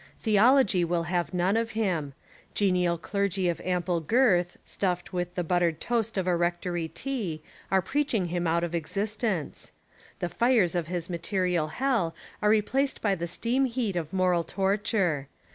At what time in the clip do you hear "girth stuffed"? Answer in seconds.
3.99-5.13